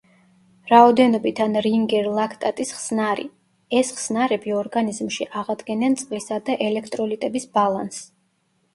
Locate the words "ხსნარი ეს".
2.79-3.93